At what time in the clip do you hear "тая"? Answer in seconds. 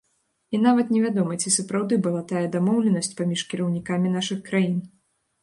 2.33-2.43